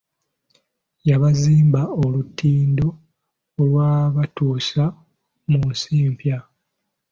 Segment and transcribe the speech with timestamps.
[1.09, 2.87] Yabazimba olutindo
[3.61, 4.83] olwabatuusa
[5.51, 6.39] mu nsi empya.